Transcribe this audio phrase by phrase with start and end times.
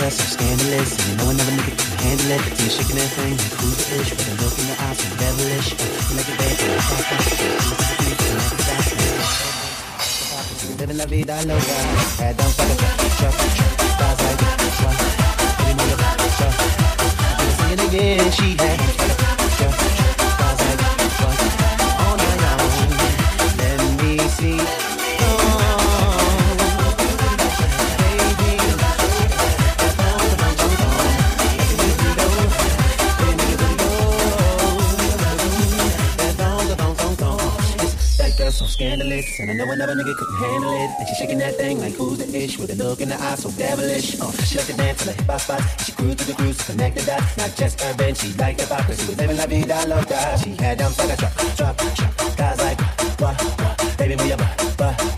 [0.00, 2.40] So scandalous, and you know another nigga can handle it.
[2.58, 4.10] You're shaking that thing, like who's the ish?
[4.10, 5.76] With a look in the eyes, so devilish.
[5.76, 7.20] You like it bad, like it
[10.80, 11.76] Living la vida loca,
[12.16, 12.80] head down, fuck it,
[13.20, 14.96] truck, truck, stars like this one.
[15.60, 16.56] Pretty mother, truck.
[17.60, 18.99] Singing again, she had
[38.80, 39.38] scandalous.
[39.38, 40.90] And I know another nigga couldn't handle it.
[40.98, 43.34] And she shaking that thing like who's the ish with a look in the eye
[43.34, 44.16] so devilish.
[44.20, 45.60] Oh, she like to dance like hip hop.
[45.84, 47.36] She grew to the grooves to connect the dots.
[47.36, 50.38] Not just urban, she like the pop, she was living la vida loca.
[50.42, 52.36] She had dumps like a truck, truck, truck.
[52.36, 52.80] Guys like,
[53.20, 55.09] what, what, baby, your butt, butt.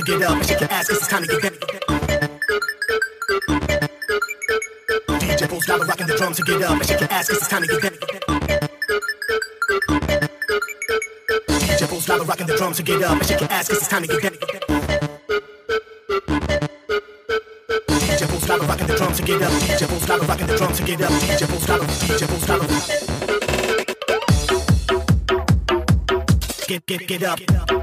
[0.00, 1.58] To get up and shake your ass 'cause it's time to get down.
[5.20, 7.48] DJ Paul Sly rocking the drums to get up and shake your ass 'cause it's
[7.48, 7.92] time to get down.
[11.60, 13.88] DJ Paul Sly rocking the drums to get up and shake your ass 'cause it's
[13.88, 14.32] time to get down.
[18.08, 19.52] DJ Paul Sly rocking the drums to get up.
[19.52, 21.10] DJ Paul Sly rocking the drums to get up.
[21.20, 21.76] DJ Paul Sly,
[22.08, 22.56] DJ Paul Sly.
[26.68, 27.79] Get get up, get up.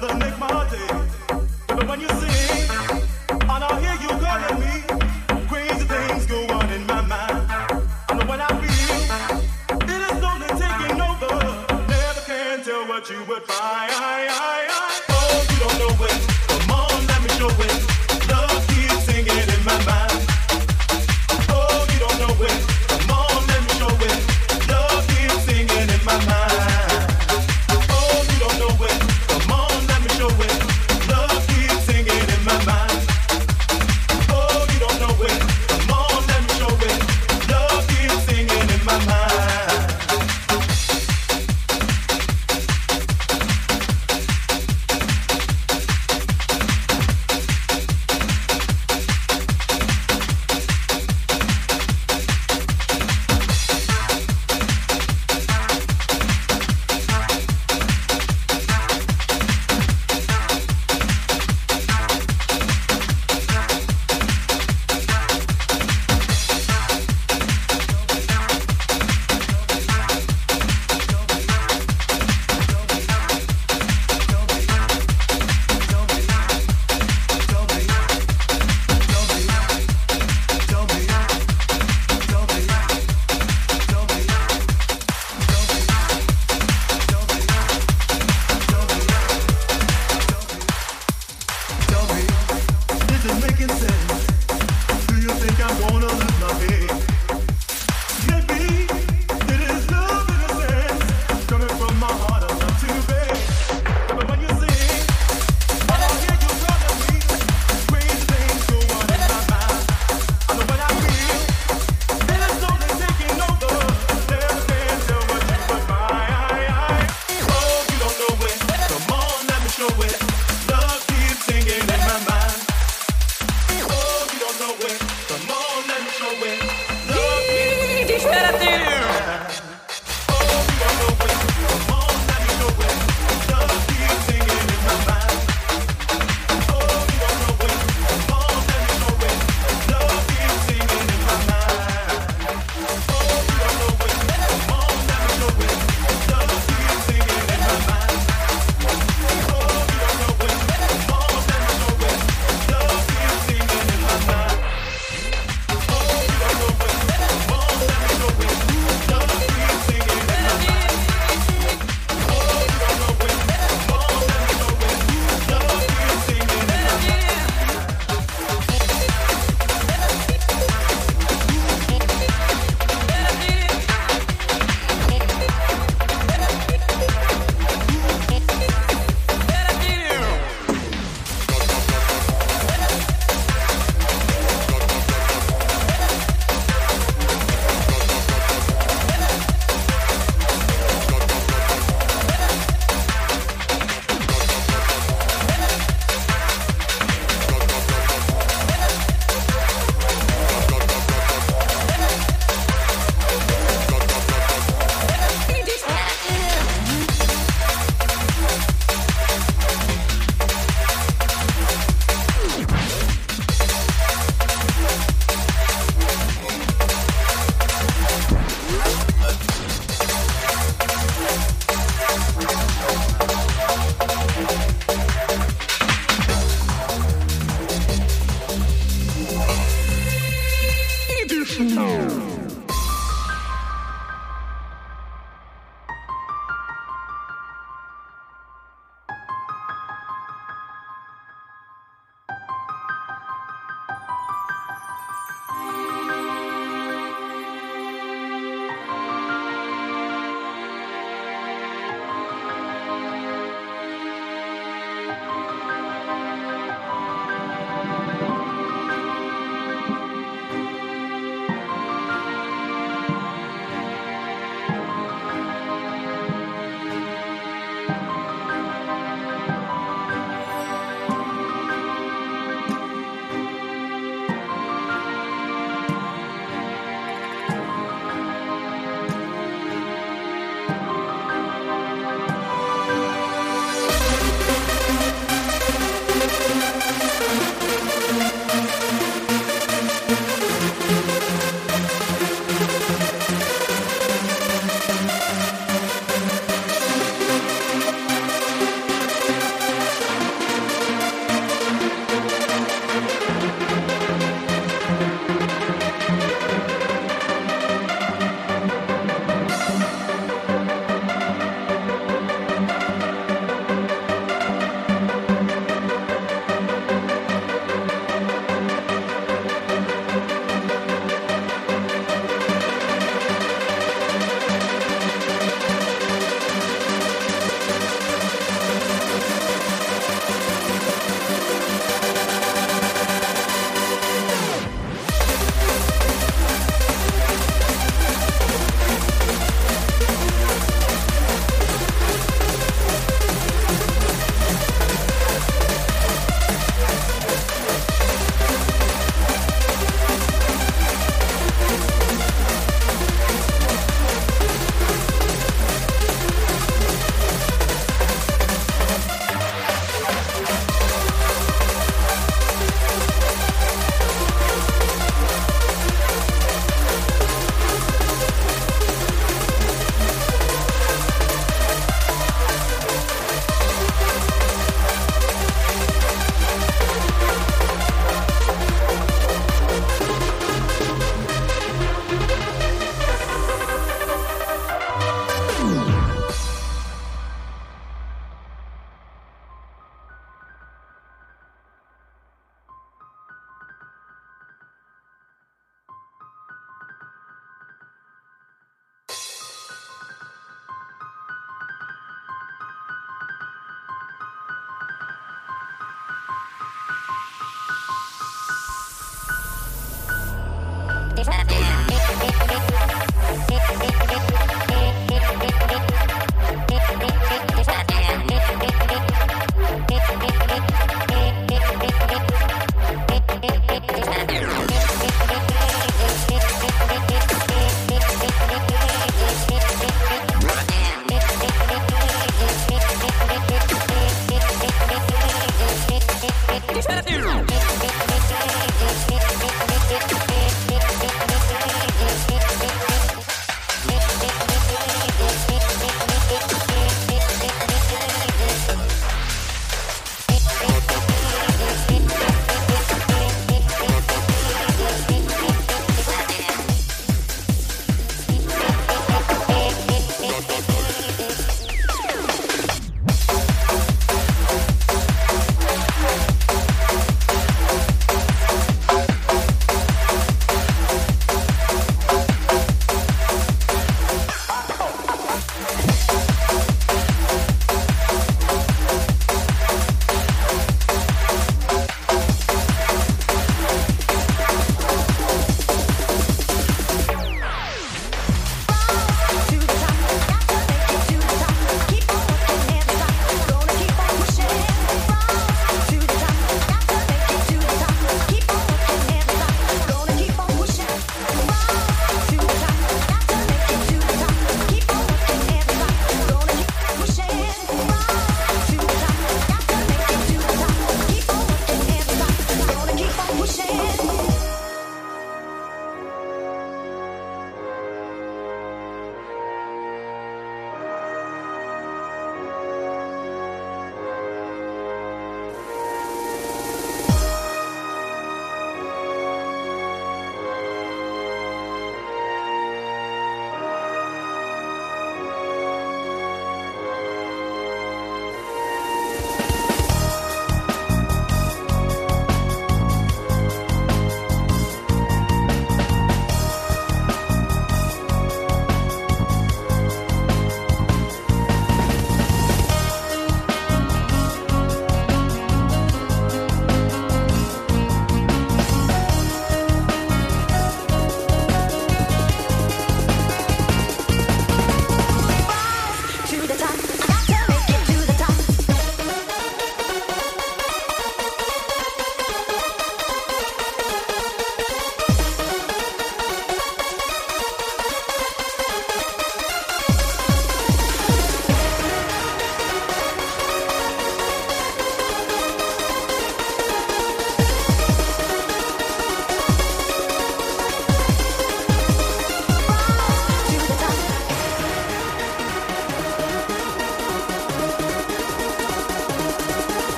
[0.00, 1.07] Oh, you don't know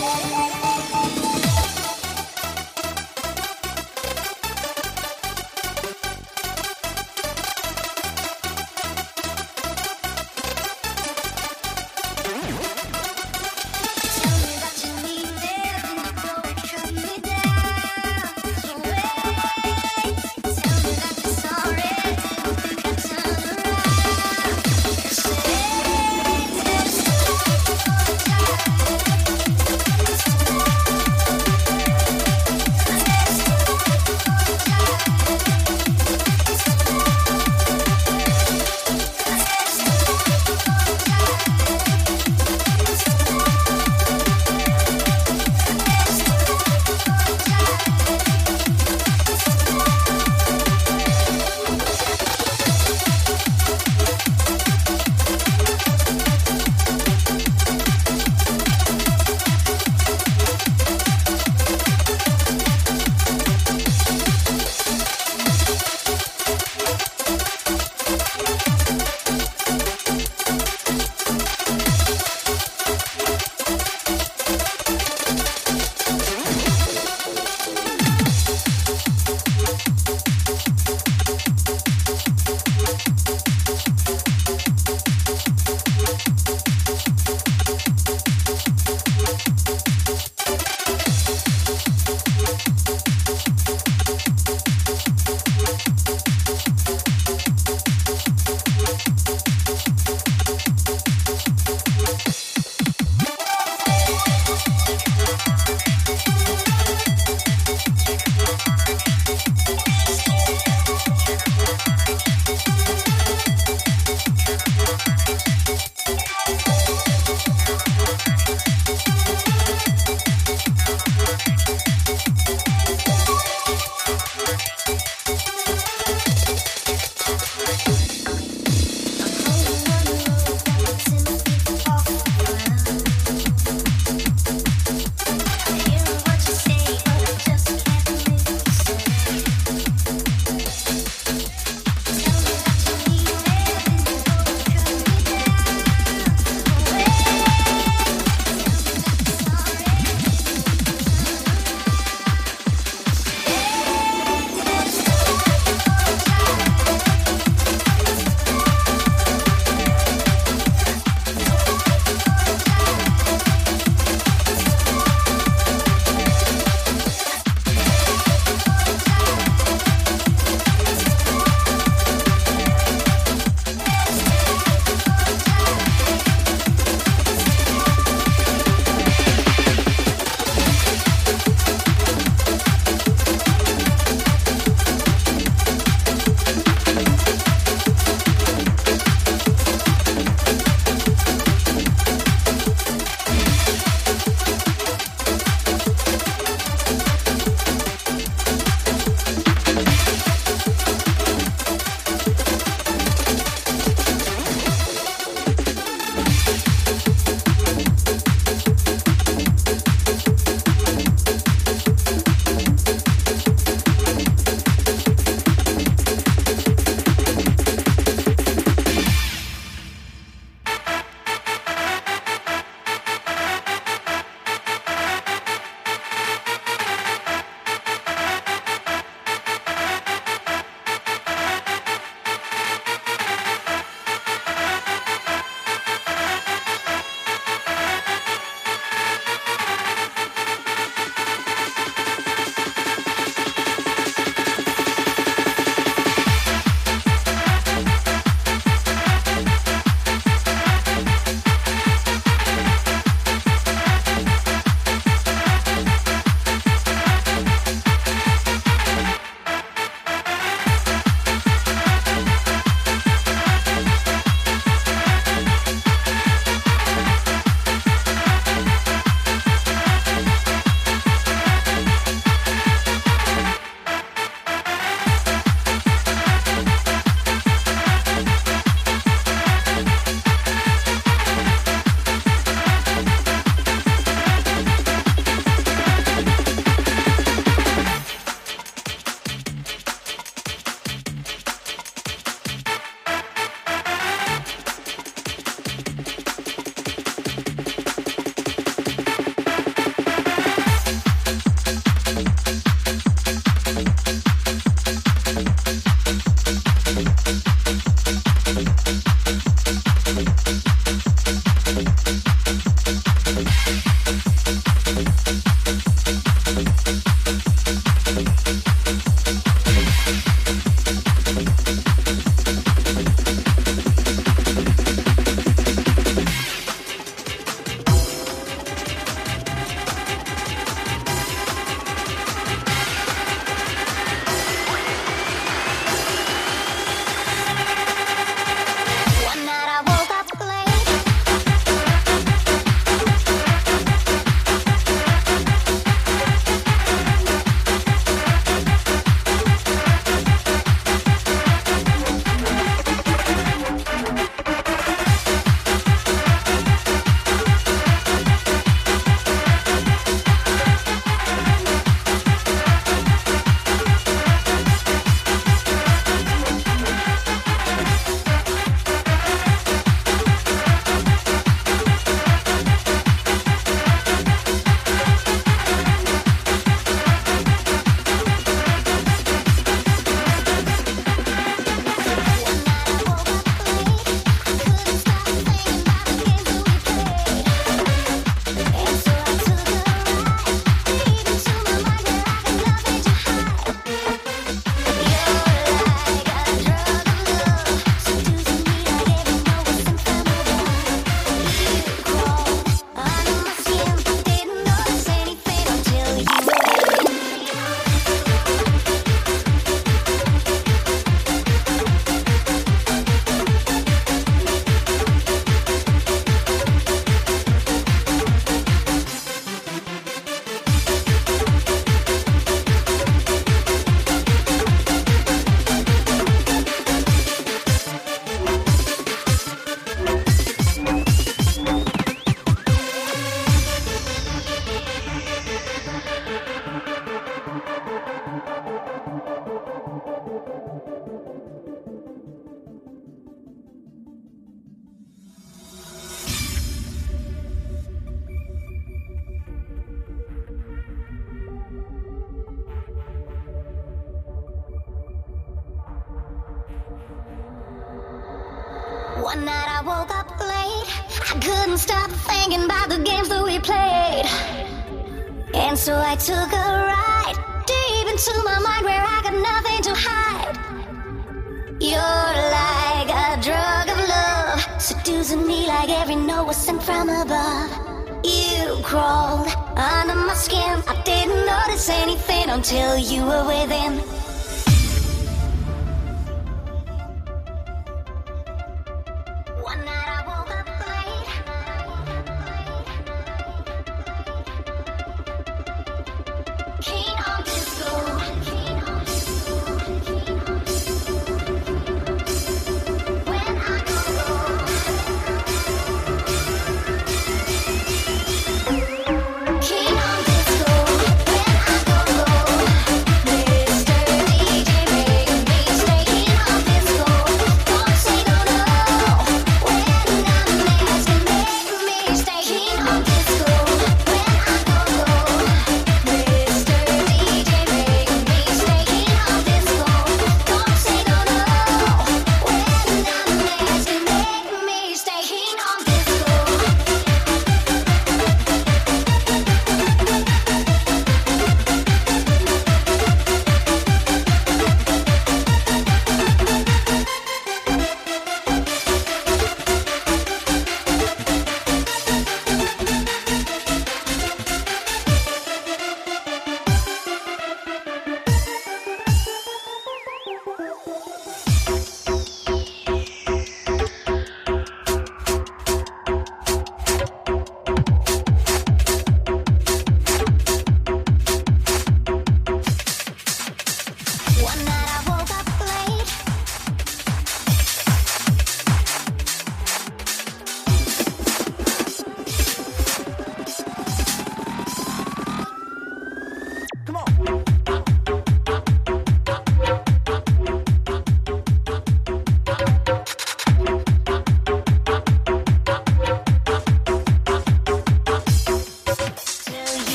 [0.00, 0.59] Thank you.